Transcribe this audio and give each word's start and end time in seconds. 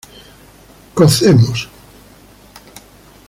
cocemos 0.95 1.69